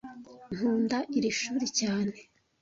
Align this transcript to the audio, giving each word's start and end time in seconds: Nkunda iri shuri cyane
Nkunda 0.55 0.97
iri 1.17 1.29
shuri 1.39 1.65
cyane 1.79 2.13